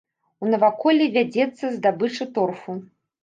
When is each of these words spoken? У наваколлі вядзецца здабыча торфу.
У 0.45 0.47
наваколлі 0.53 1.05
вядзецца 1.17 1.65
здабыча 1.75 2.29
торфу. 2.39 2.71